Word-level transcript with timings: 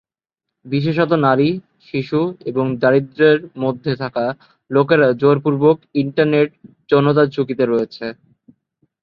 বিশেষত 0.65 1.11
নারী, 1.25 1.49
শিশু 1.89 2.19
এবং 2.45 2.65
দারিদ্র্যের 2.81 3.39
মধ্যে 3.63 3.91
থাকা 4.01 4.25
লোকেরা 4.71 5.07
জোর 5.21 5.37
পূর্বক 5.43 5.77
ইন্টারনেট 5.95 6.49
যৌনতার 6.89 7.27
ঝুঁকিতে 7.33 7.63
রয়েছে। 7.65 8.05